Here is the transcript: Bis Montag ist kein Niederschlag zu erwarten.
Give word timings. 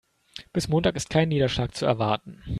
Bis 0.51 0.67
Montag 0.67 0.95
ist 0.95 1.11
kein 1.11 1.29
Niederschlag 1.29 1.75
zu 1.75 1.85
erwarten. 1.85 2.41